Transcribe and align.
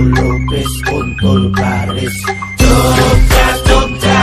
lupis 0.00 0.72
kuntul 0.88 1.52
baris 1.52 2.16
Jogja 2.56 3.46
Jogja 3.68 4.20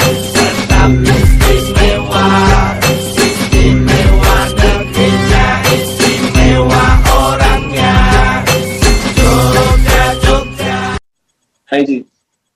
tetap 0.00 0.92
istimewa 1.04 2.26
istimewa 3.20 4.36
negerinya 4.56 5.46
istimewa 5.68 6.84
orangnya 7.12 7.94
Jogja 9.12 10.02
Jogja 10.24 10.96
Hai 11.68 11.84
Ji. 11.84 11.98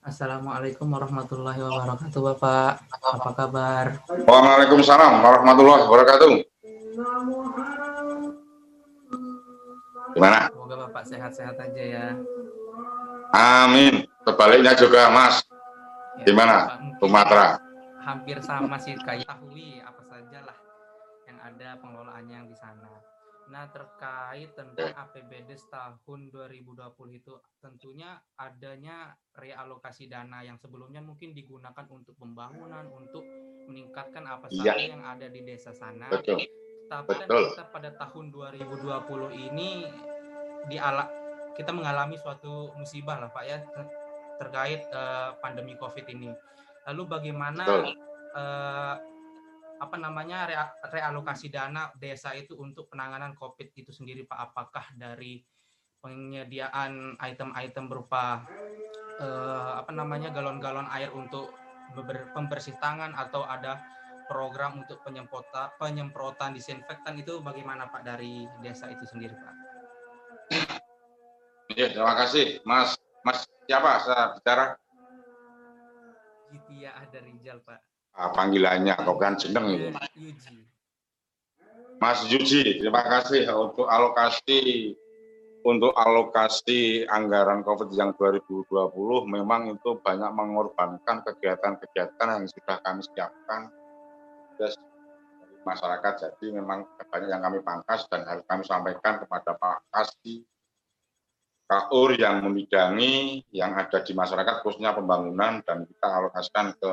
Assalamualaikum 0.03 0.89
warahmatullahi 0.89 1.61
wabarakatuh 1.61 2.19
Bapak. 2.33 2.81
Apa 2.89 3.31
kabar? 3.37 3.85
Waalaikumsalam 4.25 5.21
warahmatullahi 5.21 5.81
wabarakatuh. 5.85 6.31
Gimana? 10.13 10.45
Semoga 10.51 10.75
Bapak 10.89 11.03
sehat-sehat 11.09 11.57
aja 11.57 11.83
ya. 11.87 12.07
Amin. 13.33 14.05
Sebaliknya 14.23 14.77
juga 14.77 15.09
Mas. 15.09 15.41
Ya, 16.21 16.29
Gimana? 16.29 16.77
Sumatera. 17.01 17.57
Hampir 18.05 18.37
sama 18.45 18.77
sih 18.77 18.93
kayak 18.93 19.25
tahui 19.25 19.81
apa 19.81 20.01
saja 20.05 20.45
lah 20.45 20.57
yang 21.25 21.39
ada 21.41 21.79
pengelolaannya 21.81 22.35
yang 22.45 22.47
di 22.47 22.53
sana. 22.53 22.93
Nah 23.49 23.65
terkait 23.73 24.53
tentang 24.53 24.93
APBD 24.93 25.57
tahun 25.67 26.29
2020 26.29 27.19
itu 27.19 27.33
tentunya 27.57 28.21
adanya 28.37 29.17
realokasi 29.33 30.07
dana 30.07 30.45
yang 30.45 30.61
sebelumnya 30.61 31.01
mungkin 31.01 31.33
digunakan 31.33 31.83
untuk 31.89 32.13
pembangunan, 32.21 32.85
untuk 32.93 33.25
meningkatkan 33.67 34.23
apa 34.29 34.47
saja 34.53 34.77
Iya. 34.77 34.93
yang 34.93 35.03
ada 35.03 35.27
di 35.27 35.41
desa 35.41 35.73
sana. 35.73 36.07
Betul. 36.11 36.43
Tapi 36.85 37.09
kan 37.17 37.27
kita 37.27 37.65
pada 37.73 37.89
tahun 37.97 38.29
2020 38.29 39.31
ini 39.33 39.89
di 40.69 40.77
ala 40.77 41.22
kita 41.53 41.71
mengalami 41.71 42.17
suatu 42.17 42.73
musibah 42.77 43.21
lah 43.21 43.29
Pak 43.29 43.43
ya 43.45 43.57
ter- 43.61 43.93
terkait 44.41 44.81
eh, 44.89 45.29
pandemi 45.39 45.77
Covid 45.77 46.05
ini. 46.09 46.33
Lalu 46.89 47.01
bagaimana 47.07 47.65
eh, 48.33 48.95
apa 49.79 49.95
namanya 49.99 50.47
rea- 50.47 50.75
realokasi 50.89 51.51
dana 51.51 51.91
desa 51.97 52.31
itu 52.33 52.55
untuk 52.57 52.89
penanganan 52.89 53.37
Covid 53.37 53.71
itu 53.75 53.91
sendiri 53.93 54.25
Pak? 54.25 54.51
Apakah 54.51 54.85
dari 54.97 55.43
penyediaan 56.03 57.15
item-item 57.21 57.87
berupa 57.87 58.43
eh, 59.21 59.71
apa 59.79 59.91
namanya 59.93 60.33
galon-galon 60.33 60.89
air 60.91 61.13
untuk 61.13 61.53
pembersih 62.33 62.73
tangan 62.81 63.13
atau 63.13 63.45
ada 63.45 63.77
program 64.25 64.81
untuk 64.81 65.03
penyemprota 65.03 65.75
penyemprotan 65.77 66.55
disinfektan 66.55 67.19
itu 67.19 67.43
bagaimana 67.43 67.91
Pak 67.91 68.01
dari 68.07 68.47
desa 68.63 68.89
itu 68.89 69.03
sendiri 69.05 69.35
Pak? 69.35 69.53
Iya, 71.73 71.87
terima 71.89 72.13
kasih 72.13 72.61
Mas. 72.65 72.93
Mas 73.25 73.49
siapa 73.65 73.91
saya 74.05 74.37
bicara? 74.37 74.65
Jitia 76.53 76.91
ada 76.93 77.19
Rijal 77.23 77.59
Pak. 77.65 77.79
Ah, 78.13 78.29
panggilannya 78.29 78.93
kok 78.93 79.17
kan 79.17 79.33
jeneng 79.41 79.65
itu. 79.73 79.89
Yuji. 80.13 80.55
Mas 81.97 82.19
Yuji, 82.29 82.83
terima 82.83 83.01
kasih 83.01 83.49
untuk 83.49 83.89
alokasi 83.89 84.93
untuk 85.63 85.95
alokasi 85.95 87.07
anggaran 87.07 87.63
COVID 87.63 87.89
yang 87.95 88.11
2020 88.19 88.67
memang 89.31 89.71
itu 89.71 89.95
banyak 90.03 90.29
mengorbankan 90.35 91.23
kegiatan-kegiatan 91.23 92.27
yang 92.27 92.45
sudah 92.45 92.77
kami 92.83 93.01
siapkan 93.07 93.71
dari 94.59 94.75
masyarakat. 95.63 96.13
Jadi 96.19 96.51
memang 96.51 96.83
banyak 97.07 97.31
yang 97.31 97.41
kami 97.41 97.63
pangkas 97.63 98.05
dan 98.11 98.27
harus 98.27 98.43
kami 98.45 98.67
sampaikan 98.67 99.23
kepada 99.23 99.55
Pak 99.55 99.87
Kasdi, 99.89 100.43
KUR 101.63 102.19
yang 102.19 102.43
membidangi 102.43 103.41
yang 103.55 103.73
ada 103.73 104.03
di 104.03 104.11
masyarakat 104.11 104.61
khususnya 104.61 104.93
pembangunan 104.93 105.63
dan 105.63 105.87
kita 105.87 106.07
alokasikan 106.07 106.75
ke 106.75 106.91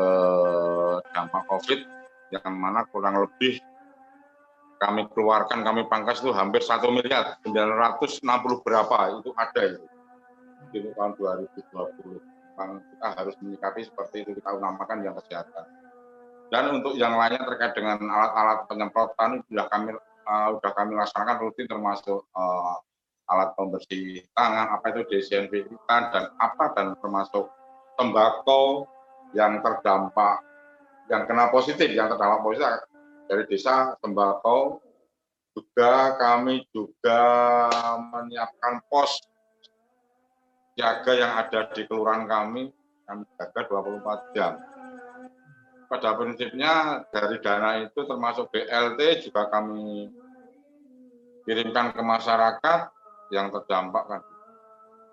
eh, 0.00 0.96
dampak 1.12 1.44
COVID 1.46 1.80
yang 2.32 2.54
mana 2.56 2.84
kurang 2.88 3.20
lebih 3.20 3.60
kami 4.78 5.10
keluarkan, 5.10 5.66
kami 5.66 5.90
pangkas 5.90 6.22
itu 6.22 6.30
hampir 6.30 6.62
satu 6.62 6.94
miliar, 6.94 7.34
960 7.42 8.22
berapa 8.62 8.96
itu 9.18 9.34
ada 9.34 9.62
itu 9.74 9.86
di 10.70 10.78
tahun 10.94 11.18
2020. 11.18 11.58
Memang 12.58 12.78
kita 12.82 13.06
harus 13.14 13.34
menyikapi 13.42 13.80
seperti 13.86 14.16
itu 14.22 14.30
kita 14.38 14.54
namakan 14.54 15.02
yang 15.02 15.14
kesehatan. 15.18 15.66
Dan 16.48 16.80
untuk 16.80 16.96
yang 16.96 17.18
lainnya 17.18 17.44
terkait 17.44 17.76
dengan 17.76 18.00
alat-alat 18.08 18.70
penyemprotan 18.70 19.44
sudah 19.50 19.66
kami 19.68 19.92
uh, 19.98 20.48
sudah 20.56 20.72
kami 20.72 20.92
laksanakan 20.96 21.36
rutin 21.44 21.66
termasuk 21.68 22.24
uh, 22.32 22.76
alat 23.28 23.52
pembersih 23.54 24.24
tangan, 24.32 24.72
apa 24.72 24.86
itu 24.96 25.00
desinfektan 25.12 26.02
dan 26.10 26.24
apa 26.40 26.72
dan 26.72 26.96
termasuk 26.96 27.52
tembakau 28.00 28.88
yang 29.36 29.60
terdampak 29.60 30.40
yang 31.08 31.24
kena 31.24 31.48
positif, 31.48 31.88
yang 31.92 32.08
terdampak 32.08 32.40
positif 32.44 32.84
dari 33.28 33.44
desa 33.48 33.96
tembakau. 34.00 34.80
Juga 35.56 36.14
kami 36.14 36.62
juga 36.70 37.18
menyiapkan 37.98 38.78
pos 38.86 39.18
jaga 40.78 41.12
yang 41.18 41.34
ada 41.34 41.66
di 41.74 41.82
kelurahan 41.82 42.30
kami 42.30 42.70
kami 43.08 43.26
jaga 43.34 43.66
24 43.66 44.36
jam. 44.38 44.52
Pada 45.90 46.14
prinsipnya 46.14 47.02
dari 47.10 47.42
dana 47.42 47.82
itu 47.82 48.06
termasuk 48.06 48.54
BLT 48.54 49.26
juga 49.26 49.50
kami 49.50 50.12
kirimkan 51.42 51.90
ke 51.90 52.02
masyarakat 52.06 52.80
yang 53.34 53.52
terdampak 53.52 54.04
kan 54.08 54.22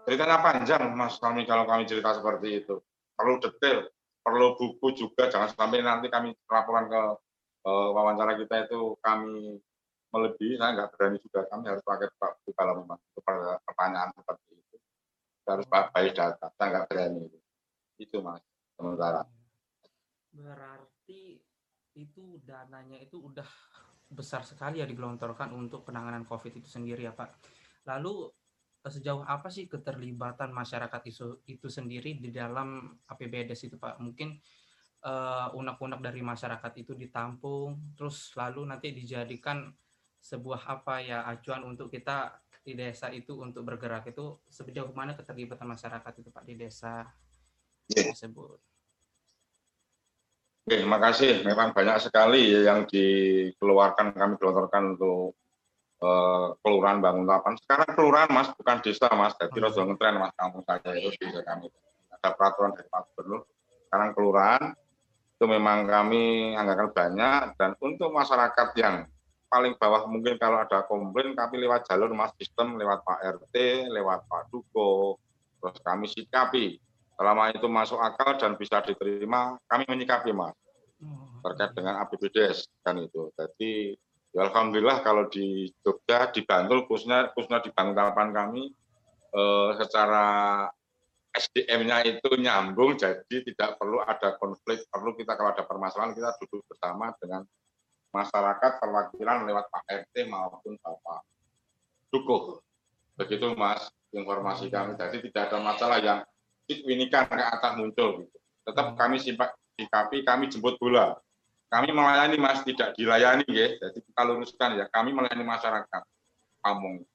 ceritanya 0.05 0.37
panjang 0.41 0.83
mas 0.93 1.17
kami 1.17 1.43
kalau 1.43 1.65
kami 1.65 1.87
cerita 1.89 2.15
seperti 2.15 2.63
itu 2.63 2.79
perlu 3.15 3.41
detail 3.41 3.89
perlu 4.25 4.57
buku 4.57 4.87
juga 4.97 5.29
jangan 5.29 5.49
sampai 5.53 5.85
nanti 5.85 6.09
kami 6.09 6.33
laporan 6.49 6.89
ke 6.89 7.01
uh, 7.65 7.89
wawancara 7.93 8.37
kita 8.37 8.69
itu 8.69 8.97
kami 9.01 9.61
melebihi, 10.15 10.55
saya 10.55 10.71
nggak 10.79 10.89
berani 10.95 11.17
juga. 11.19 11.39
Kami 11.51 11.63
harus 11.67 11.83
pakai 11.83 12.07
buku 12.15 12.49
kalau 12.55 12.73
memang 12.79 12.99
pertanyaan 13.67 14.09
seperti 14.15 14.55
itu. 14.55 14.75
Kita 15.43 15.49
harus 15.59 15.67
pakai 15.67 16.03
data, 16.15 16.47
saya 16.55 16.67
nggak 16.71 16.87
berani 16.87 17.19
itu. 17.27 17.39
Itu 17.99 18.17
mas, 18.23 18.43
sementara. 18.79 19.27
Berarti 20.31 21.39
itu 21.95 22.39
dananya 22.43 22.99
itu 22.99 23.19
udah 23.19 23.47
besar 24.11 24.43
sekali 24.43 24.83
ya 24.83 24.87
digelontorkan 24.87 25.51
untuk 25.55 25.87
penanganan 25.87 26.27
COVID 26.27 26.59
itu 26.63 26.67
sendiri 26.67 27.07
ya 27.07 27.15
Pak. 27.15 27.29
Lalu 27.85 28.29
eh, 28.85 28.91
sejauh 28.91 29.23
apa 29.25 29.47
sih 29.49 29.69
keterlibatan 29.69 30.51
masyarakat 30.51 31.01
itu, 31.07 31.41
itu 31.49 31.67
sendiri 31.69 32.17
di 32.17 32.29
dalam 32.33 32.97
APBDes 33.09 33.69
itu 33.69 33.77
Pak? 33.77 34.01
Mungkin 34.01 34.35
eh, 35.05 35.47
unek-unek 35.53 36.01
dari 36.01 36.21
masyarakat 36.25 36.73
itu 36.81 36.93
ditampung, 36.97 37.95
terus 37.97 38.33
lalu 38.35 38.65
nanti 38.67 38.91
dijadikan 38.91 39.69
sebuah 40.19 40.81
apa 40.81 41.05
ya 41.05 41.21
acuan 41.29 41.61
untuk 41.69 41.93
kita 41.93 42.33
di 42.65 42.73
desa 42.73 43.13
itu 43.13 43.37
untuk 43.37 43.61
bergerak 43.61 44.09
itu 44.09 44.41
sejauh 44.49 44.89
mana 44.89 45.13
keterlibatan 45.13 45.69
masyarakat 45.69 46.13
itu 46.17 46.33
Pak 46.33 46.43
di 46.49 46.57
desa 46.57 47.05
Iya. 47.91 48.09
tersebut. 48.11 48.57
Oke, 50.65 50.81
terima 50.81 50.97
kasih. 50.97 51.45
Memang 51.45 51.77
banyak 51.77 52.09
sekali 52.09 52.49
ya 52.49 52.73
yang 52.73 52.89
dikeluarkan, 52.89 54.17
kami 54.17 54.33
gelontorkan 54.41 54.97
untuk 54.97 55.37
kelurahan 56.61 56.99
bangun 56.99 57.25
tapan. 57.25 57.53
Sekarang 57.59 57.89
kelurahan 57.95 58.29
mas, 58.31 58.49
bukan 58.55 58.77
desa 58.83 59.07
mas. 59.15 59.33
Jadi 59.39 59.57
Hmm. 59.57 59.63
Rojo 59.67 59.81
ngetren 59.87 60.15
mas 60.19 60.33
kampung 60.35 60.63
saya 60.67 60.91
itu 60.95 61.09
di 61.15 61.19
desa 61.27 61.41
kami. 61.43 61.67
Ada 62.15 62.29
peraturan 62.35 62.71
dari 62.75 62.87
Pak 62.91 63.01
Gubernur. 63.11 63.41
Sekarang 63.87 64.09
kelurahan 64.11 64.63
itu 65.35 65.45
memang 65.47 65.77
kami 65.87 66.55
anggarkan 66.55 66.89
banyak 66.95 67.41
dan 67.59 67.71
untuk 67.83 68.11
masyarakat 68.11 68.67
yang 68.79 69.03
paling 69.51 69.75
bawah 69.75 70.07
mungkin 70.07 70.39
kalau 70.39 70.63
ada 70.63 70.83
komplain 70.87 71.35
kami 71.35 71.63
lewat 71.63 71.87
jalur 71.87 72.11
mas 72.11 72.31
sistem 72.39 72.75
lewat 72.79 73.03
Pak 73.03 73.19
RT, 73.23 73.55
lewat 73.91 74.27
Pak 74.27 74.51
Duko, 74.51 75.19
terus 75.59 75.77
kami 75.83 76.07
sikapi 76.11 76.79
selama 77.15 77.51
itu 77.55 77.67
masuk 77.71 77.99
akal 77.99 78.35
dan 78.35 78.59
bisa 78.59 78.83
diterima 78.83 79.55
kami 79.71 79.87
menyikapi 79.87 80.35
mas 80.35 80.55
Oh, 81.03 81.43
terkait 81.43 81.75
dengan 81.75 81.99
APBDes 82.01 82.71
kan 82.79 82.95
itu. 82.95 83.27
Jadi 83.35 83.99
ya 84.35 84.51
alhamdulillah 84.51 84.99
kalau 84.99 85.31
di 85.31 85.71
Jogja 85.79 86.27
di 86.35 86.43
Bantul 86.43 86.83
khususnya 86.85 87.31
khususnya 87.31 87.63
di 87.63 87.71
Bangkalan 87.71 88.35
kami 88.35 88.67
eh, 89.31 89.69
secara 89.79 90.27
SDM-nya 91.31 92.03
itu 92.03 92.35
nyambung 92.35 92.99
jadi 92.99 93.43
tidak 93.47 93.79
perlu 93.79 94.03
ada 94.03 94.35
konflik 94.35 94.83
perlu 94.91 95.15
kita 95.15 95.39
kalau 95.39 95.55
ada 95.55 95.63
permasalahan 95.63 96.11
kita 96.11 96.35
duduk 96.43 96.67
bersama 96.67 97.15
dengan 97.23 97.47
masyarakat 98.15 98.71
perwakilan 98.79 99.43
lewat 99.43 99.67
Pak 99.67 99.83
RT 99.91 100.15
maupun 100.31 100.79
Bapak 100.79 101.27
Dukuh. 102.07 102.63
Begitu 103.19 103.51
Mas 103.59 103.91
informasi 104.15 104.71
kami. 104.71 104.95
Jadi 104.95 105.27
tidak 105.27 105.51
ada 105.51 105.59
masalah 105.59 105.99
yang 105.99 106.19
winikan 106.87 107.27
ke 107.27 107.35
atas 107.35 107.75
muncul 107.75 108.23
gitu. 108.23 108.37
Tetap 108.63 108.95
kami 108.95 109.19
simpak 109.19 109.51
sikapi 109.75 110.23
kami 110.23 110.47
jemput 110.47 110.79
bola 110.79 111.19
kami 111.75 111.91
melayani 111.91 112.39
mas 112.39 112.63
tidak 112.63 112.95
dilayani 112.95 113.43
ya 113.51 113.75
jadi 113.75 113.99
kita 113.99 114.21
luruskan 114.23 114.79
ya 114.79 114.87
kami 114.87 115.11
melayani 115.11 115.43
masyarakat 115.43 116.03
kampung 116.65 117.05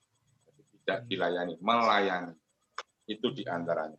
Jadi 0.46 0.62
tidak 0.78 1.00
dilayani, 1.10 1.54
melayani. 1.58 2.34
Itu 3.10 3.34
di 3.34 3.42
antaranya. 3.42 3.98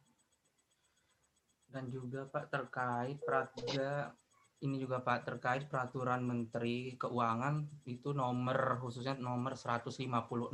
Dan 1.68 1.92
juga 1.92 2.24
Pak 2.28 2.48
terkait 2.48 3.20
peraturan 3.20 4.16
ini 4.62 4.78
juga 4.78 5.02
Pak 5.02 5.20
terkait 5.28 5.64
peraturan 5.68 6.22
Menteri 6.24 6.96
Keuangan 6.96 7.66
itu 7.90 8.14
nomor 8.14 8.78
khususnya 8.80 9.18
nomor 9.18 9.58
156 9.58 10.08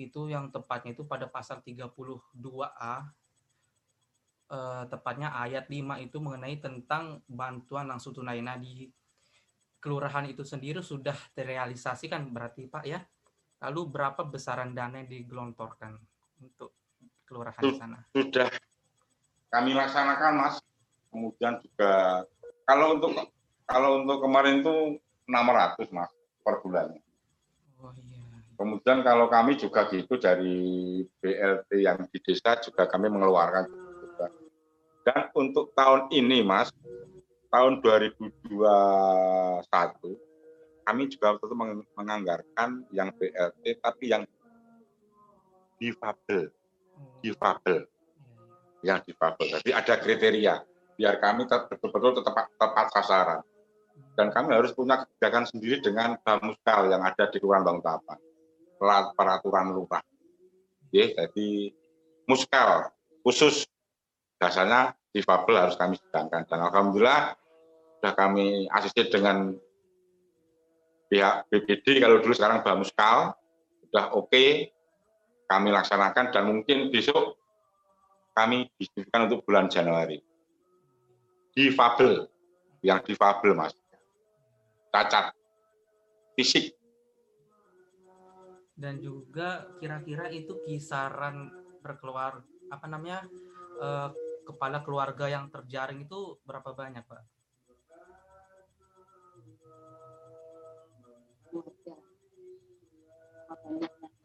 itu 0.00 0.20
yang 0.30 0.48
tepatnya 0.48 0.96
itu 0.96 1.04
pada 1.04 1.26
pasal 1.28 1.60
32A 1.60 2.94
eh, 4.52 4.84
tepatnya 4.92 5.32
ayat 5.32 5.72
5 5.72 6.04
itu 6.04 6.20
mengenai 6.20 6.60
tentang 6.60 7.24
bantuan 7.24 7.88
langsung 7.88 8.12
tunai. 8.12 8.44
Nah 8.44 8.60
di 8.60 8.84
kelurahan 9.82 10.28
itu 10.30 10.46
sendiri 10.46 10.78
sudah 10.78 11.16
terrealisasikan 11.34 12.30
berarti 12.30 12.68
Pak 12.68 12.84
ya. 12.86 13.00
Lalu 13.64 13.80
berapa 13.90 14.22
besaran 14.26 14.76
dana 14.76 15.02
yang 15.02 15.10
digelontorkan 15.10 15.98
untuk 16.38 16.74
kelurahan 17.26 17.62
di 17.62 17.74
sana? 17.74 17.98
Sudah 18.14 18.46
kami 19.50 19.74
laksanakan 19.74 20.32
Mas. 20.38 20.56
Kemudian 21.12 21.60
juga 21.60 22.24
kalau 22.64 22.98
untuk 22.98 23.10
kalau 23.66 24.02
untuk 24.02 24.18
kemarin 24.22 24.62
itu 24.62 24.98
600 25.26 25.90
Mas 25.94 26.10
per 26.42 26.62
bulan. 26.62 26.94
Oh 27.82 27.90
iya. 27.94 28.22
Kemudian 28.54 29.02
kalau 29.02 29.26
kami 29.26 29.58
juga 29.58 29.90
gitu 29.90 30.14
dari 30.18 31.02
BLT 31.18 31.70
yang 31.82 32.06
di 32.06 32.18
desa 32.22 32.54
juga 32.62 32.86
kami 32.86 33.10
mengeluarkan. 33.10 33.81
Dan 35.02 35.30
untuk 35.34 35.74
tahun 35.74 36.06
ini 36.14 36.46
Mas, 36.46 36.70
tahun 37.50 37.82
2021 37.82 38.62
kami 40.82 41.02
juga 41.06 41.38
tetap 41.38 41.54
meng- 41.54 41.86
menganggarkan 41.94 42.82
yang 42.90 43.14
BLT 43.14 43.78
tapi 43.78 44.10
yang 44.10 44.26
difabel, 45.78 46.50
difabel, 47.22 47.86
yang 48.82 48.98
difabel. 49.06 49.46
Jadi 49.58 49.70
ada 49.70 49.94
kriteria 49.98 50.54
biar 50.98 51.18
kami 51.18 51.46
betul-betul 51.46 52.22
tepat, 52.22 52.46
tepat 52.58 52.86
sasaran. 52.94 53.40
Dan 54.12 54.28
kami 54.28 54.52
harus 54.52 54.76
punya 54.76 55.02
kebijakan 55.02 55.48
sendiri 55.48 55.80
dengan 55.80 56.20
Bamuskal 56.20 56.92
yang 56.92 57.00
ada 57.00 57.32
di 57.32 57.40
Kelurahan 57.40 57.64
Bangutapan. 57.64 58.18
Peraturan. 59.16 60.04
Ya, 60.92 61.08
jadi 61.16 61.72
muskal 62.28 62.92
khusus 63.24 63.64
dasarnya 64.42 64.90
difabel 65.14 65.54
harus 65.54 65.78
kami 65.78 65.94
sedangkan. 65.94 66.42
Dan 66.50 66.58
Alhamdulillah 66.66 67.38
sudah 68.02 68.12
kami 68.18 68.66
asisten 68.74 69.06
dengan 69.06 69.54
pihak 71.06 71.46
BPD 71.46 72.02
kalau 72.02 72.18
dulu 72.18 72.34
sekarang 72.34 72.66
Bamuskal 72.66 73.38
sudah 73.86 74.10
oke 74.18 74.74
kami 75.46 75.68
laksanakan. 75.70 76.34
Dan 76.34 76.42
mungkin 76.50 76.90
besok 76.90 77.38
kami 78.34 78.66
distribusikan 78.82 79.30
untuk 79.30 79.46
bulan 79.46 79.70
Januari. 79.70 80.18
Difabel, 81.54 82.26
yang 82.82 82.98
difabel 83.04 83.52
mas, 83.52 83.76
cacat, 84.88 85.36
fisik, 86.34 86.72
dan 88.82 88.98
juga 88.98 89.68
kira-kira 89.78 90.26
itu 90.32 90.58
kisaran 90.64 91.52
berkeluar 91.84 92.40
apa 92.72 92.86
namanya 92.88 93.28
eh, 93.78 94.08
kepala 94.42 94.82
keluarga 94.82 95.30
yang 95.30 95.46
terjaring 95.48 96.04
itu 96.04 96.36
berapa 96.42 96.74
banyak 96.74 97.04
pak? 97.06 97.22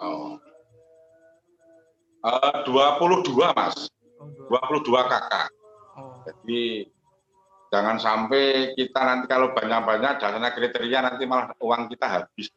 oh. 0.02 0.38
Eh, 2.18 2.58
22 2.66 3.54
mas, 3.56 3.88
Oh, 4.18 4.28
dua- 4.34 4.66
22 4.66 5.06
kakak. 5.06 5.48
oh, 5.96 6.18
Jadi 6.26 6.90
jangan 7.70 8.02
sampai 8.02 8.74
kita 8.74 9.00
nanti 9.06 9.26
kalau 9.30 9.54
banyak-banyak 9.54 10.18
dasarnya 10.18 10.52
kriteria 10.52 11.00
nanti 11.06 11.24
malah 11.30 11.54
uang 11.62 11.88
kita 11.94 12.08
habis. 12.10 12.50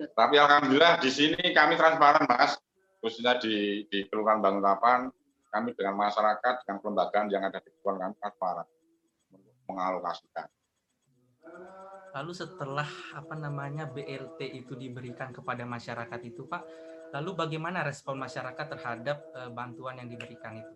Tapi 0.00 0.34
alhamdulillah 0.36 1.00
di 1.00 1.10
sini 1.10 1.40
kami 1.56 1.80
transparan 1.80 2.28
mas, 2.28 2.60
khususnya 3.00 3.40
di 3.40 3.88
di 3.88 4.04
kelurahan 4.06 4.44
Banguntapan, 4.44 5.08
kami 5.50 5.74
dengan 5.74 5.98
masyarakat, 5.98 6.64
dengan 6.64 6.78
kelembagaan 6.78 7.26
yang 7.28 7.42
ada 7.44 7.58
di 7.58 7.70
kelurahan 7.82 8.14
kami 8.14 8.14
transparan 8.16 8.66
mengalokasikan. 9.70 10.48
lalu 12.10 12.34
setelah 12.34 12.90
apa 13.14 13.38
namanya 13.38 13.86
BLT 13.86 14.42
itu 14.42 14.74
diberikan 14.74 15.30
kepada 15.30 15.62
masyarakat 15.62 16.18
itu 16.26 16.42
pak, 16.50 16.66
lalu 17.14 17.38
bagaimana 17.38 17.86
respon 17.86 18.18
masyarakat 18.18 18.66
terhadap 18.66 19.30
eh, 19.38 19.50
bantuan 19.54 19.94
yang 20.02 20.10
diberikan 20.10 20.58
itu? 20.58 20.74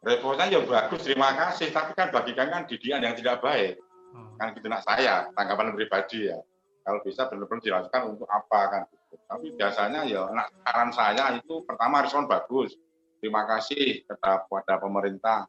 Responnya 0.00 0.48
ya 0.48 0.60
bagus, 0.64 1.04
terima 1.04 1.36
kasih. 1.36 1.68
Tapi 1.76 1.92
kan 1.92 2.08
bagi 2.08 2.32
kami 2.32 2.48
kan 2.48 2.64
didikan 2.64 3.04
yang 3.04 3.12
tidak 3.12 3.44
baik. 3.44 3.76
Oh, 4.16 4.32
Kan 4.40 4.56
gitu 4.56 4.72
nak 4.72 4.80
saya, 4.80 5.28
tanggapan 5.36 5.76
pribadi 5.76 6.32
ya. 6.32 6.40
Kalau 6.80 7.04
bisa 7.04 7.28
benar-benar 7.28 7.60
dilakukan 7.60 8.02
untuk 8.16 8.28
apa 8.32 8.60
kan. 8.72 8.82
Tapi 9.10 9.46
biasanya 9.54 10.06
ya 10.06 10.26
nak 10.30 10.50
saran 10.62 10.90
saya 10.94 11.24
itu 11.34 11.62
pertama 11.66 12.02
respon 12.02 12.30
bagus. 12.30 12.74
Terima 13.20 13.44
kasih 13.44 14.06
kepada 14.08 14.80
pemerintah. 14.80 15.44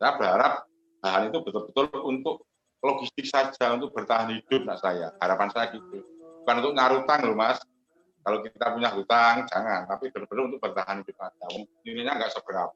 Saya 0.00 0.12
berharap 0.16 0.52
bahan 1.02 1.28
itu 1.28 1.38
betul-betul 1.44 1.86
untuk 2.02 2.46
logistik 2.82 3.26
saja, 3.28 3.74
untuk 3.74 3.94
bertahan 3.94 4.32
hidup 4.32 4.66
nak 4.66 4.82
saya. 4.82 5.14
Harapan 5.22 5.48
saya 5.54 5.70
gitu. 5.70 6.02
Bukan 6.42 6.56
untuk 6.64 6.74
nyarutang 6.74 7.20
loh 7.26 7.36
mas. 7.38 7.62
Kalau 8.22 8.38
kita 8.42 8.70
punya 8.70 8.90
hutang, 8.94 9.46
jangan. 9.50 9.86
Tapi 9.86 10.10
benar-benar 10.14 10.44
untuk 10.46 10.60
bertahan 10.62 11.02
hidup 11.02 11.16
saja. 11.18 11.46
Nilainya 11.82 12.12
nggak 12.18 12.32
seberapa. 12.34 12.74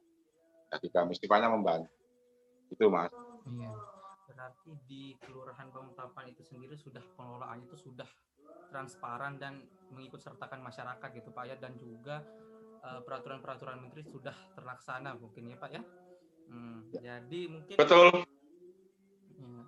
Jadi 0.75 0.87
kami 0.91 1.15
istilahnya 1.15 1.47
membantu. 1.51 1.91
Itu 2.71 2.91
mas. 2.91 3.11
iya. 3.47 3.71
Berarti 4.27 4.71
di 4.85 5.17
Kelurahan 5.17 5.71
Banguntapan 5.73 6.29
itu 6.29 6.45
sendiri 6.45 6.77
sudah 6.77 7.01
pengelolaannya 7.17 7.65
itu 7.73 7.89
sudah 7.89 8.05
transparan 8.69 9.39
dan 9.39 9.63
mengikut 9.91 10.19
sertakan 10.19 10.59
masyarakat 10.59 11.09
gitu 11.15 11.31
Pak 11.31 11.43
ya 11.47 11.55
dan 11.55 11.79
juga 11.79 12.19
eh, 12.83 12.99
peraturan-peraturan 13.03 13.79
menteri 13.79 14.03
sudah 14.03 14.35
terlaksana 14.55 15.15
mungkin 15.15 15.51
ya 15.51 15.57
Pak 15.57 15.71
ya. 15.71 15.83
Hmm, 16.47 16.87
jadi 16.95 17.41
mungkin 17.51 17.75
Betul. 17.75 18.07
Ya. 19.37 19.61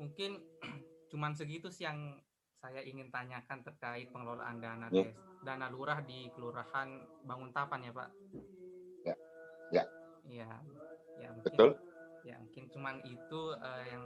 Mungkin 0.00 0.30
cuman 1.12 1.32
segitu 1.36 1.68
sih 1.68 1.84
yang 1.84 2.18
saya 2.58 2.80
ingin 2.80 3.12
tanyakan 3.12 3.60
terkait 3.60 4.08
pengelolaan 4.08 4.56
dana 4.56 4.88
Ya. 4.88 5.04
des, 5.04 5.12
dana 5.44 5.68
lurah 5.68 6.00
di 6.00 6.32
Kelurahan 6.32 6.88
Banguntapan 7.28 7.80
ya 7.84 7.92
Pak. 7.92 8.08
Ya. 9.04 9.14
Ya. 9.72 9.84
Iya. 10.24 10.48
Ya, 11.20 11.28
mungkin, 11.30 11.44
Betul. 11.44 11.70
Ya 12.24 12.36
mungkin 12.40 12.64
cuman 12.72 12.94
itu 13.04 13.40
eh, 13.52 13.84
yang 13.92 14.04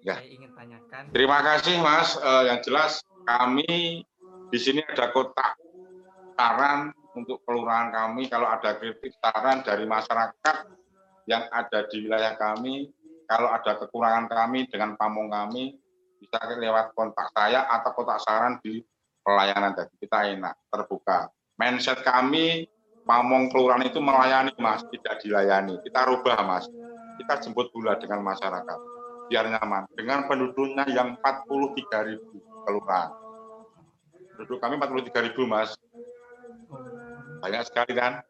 Ya. 0.00 0.16
saya 0.16 0.28
ingin 0.32 0.50
tanyakan. 0.56 1.12
Terima 1.12 1.44
kasih 1.44 1.76
Mas. 1.84 2.16
Eh, 2.16 2.42
yang 2.48 2.64
jelas 2.64 3.04
kami 3.24 4.02
di 4.50 4.58
sini 4.58 4.82
ada 4.82 5.14
kotak 5.14 5.56
saran 6.34 6.90
untuk 7.14 7.42
kelurahan 7.44 7.92
kami. 7.92 8.26
Kalau 8.26 8.48
ada 8.48 8.76
kritik 8.78 9.14
saran 9.20 9.62
dari 9.62 9.84
masyarakat 9.86 10.56
yang 11.28 11.46
ada 11.52 11.86
di 11.86 12.06
wilayah 12.06 12.34
kami, 12.34 12.90
kalau 13.30 13.52
ada 13.52 13.78
kekurangan 13.78 14.26
kami 14.26 14.66
dengan 14.66 14.98
pamong 14.98 15.30
kami, 15.30 15.78
bisa 16.18 16.36
lewat 16.58 16.92
kontak 16.98 17.30
saya 17.32 17.68
atau 17.70 17.94
kotak 17.94 18.18
saran 18.24 18.58
di 18.64 18.82
pelayanan. 19.22 19.76
Jadi 19.76 19.94
kita 20.02 20.18
enak, 20.34 20.54
terbuka. 20.72 21.30
Mindset 21.60 22.02
kami, 22.02 22.66
pamong 23.04 23.52
kelurahan 23.52 23.84
itu 23.84 24.00
melayani 24.00 24.50
Mas, 24.58 24.82
tidak 24.90 25.20
dilayani. 25.22 25.78
Kita 25.84 26.08
rubah 26.08 26.40
Mas. 26.42 26.66
Kita 27.20 27.36
jemput 27.38 27.68
bola 27.76 28.00
dengan 28.00 28.24
masyarakat 28.24 28.78
biar 29.30 29.46
nyaman. 29.46 29.86
Dengan 29.94 30.26
penduduknya 30.26 30.88
yang 30.90 31.14
43 31.22 32.08
ribu 32.10 32.42
kelurahan. 32.70 33.10
Penduduk 34.38 34.58
kami 34.62 34.78
43 34.78 35.26
ribu 35.26 35.42
mas, 35.50 35.74
banyak 37.42 37.62
sekali 37.66 37.92
kan. 37.98 38.22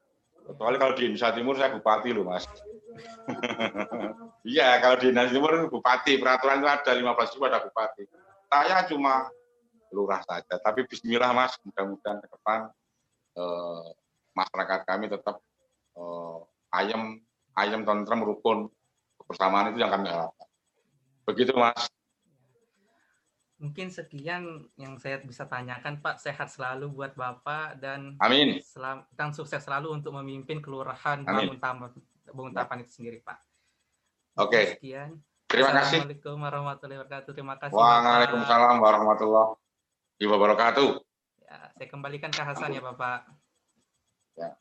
Kecuali 0.48 0.76
kalau 0.80 0.96
di 0.96 1.02
Indonesia 1.06 1.36
Timur 1.36 1.54
saya 1.60 1.76
bupati 1.76 2.10
loh 2.16 2.24
mas. 2.24 2.48
Iya 4.40 4.80
kalau 4.80 4.96
di 4.96 5.12
Indonesia 5.12 5.36
Timur 5.36 5.52
bupati, 5.68 6.16
peraturan 6.16 6.64
itu 6.64 6.68
ada 6.72 6.92
15 6.96 7.34
ribu 7.36 7.44
ada 7.44 7.60
bupati. 7.60 8.02
Saya 8.48 8.82
cuma 8.88 9.28
lurah 9.92 10.24
saja, 10.24 10.56
tapi 10.58 10.88
Bismillah 10.88 11.30
mas, 11.36 11.54
mudah-mudahan 11.66 12.18
ke 12.22 12.28
depan 12.30 12.72
eh, 13.36 13.86
masyarakat 14.32 14.80
kami 14.86 15.06
tetap 15.12 15.36
eh, 15.94 16.38
ayam, 16.74 17.20
ayam 17.54 17.84
tentrem 17.84 18.24
rukun 18.24 18.70
kebersamaan 19.22 19.70
itu 19.74 19.78
yang 19.84 19.92
kami 19.92 20.08
harapkan. 20.08 20.48
Begitu 21.28 21.52
mas. 21.54 21.90
Mungkin 23.60 23.92
sekian 23.92 24.72
yang 24.80 24.96
saya 24.96 25.20
bisa 25.20 25.44
tanyakan 25.44 26.00
Pak. 26.00 26.16
Sehat 26.16 26.48
selalu 26.48 26.88
buat 26.96 27.12
Bapak 27.12 27.76
dan 27.76 28.16
Amin. 28.16 28.56
selam, 28.64 29.04
dan 29.12 29.36
sukses 29.36 29.60
selalu 29.60 30.00
untuk 30.00 30.16
memimpin 30.16 30.64
Kelurahan 30.64 31.28
Amin. 31.28 31.60
Banguntapan, 32.32 32.80
itu 32.80 32.92
sendiri 32.96 33.20
Pak. 33.20 33.36
Oke. 34.40 34.80
Sekian. 34.80 35.20
Terima 35.44 35.76
kasih. 35.76 36.00
Assalamualaikum 36.00 36.36
warahmatullahi 36.40 36.98
wabarakatuh. 37.04 37.30
Terima 37.36 37.56
kasih. 37.60 37.76
Bapak. 37.76 38.00
Waalaikumsalam 38.00 38.76
warahmatullahi 38.80 40.24
wabarakatuh. 40.24 40.88
Ya, 41.44 41.58
saya 41.76 41.88
kembalikan 41.90 42.30
ke 42.32 42.40
Hasan 42.40 42.72
ya 42.72 42.80
Bapak. 42.80 43.28
Ya. 44.40 44.56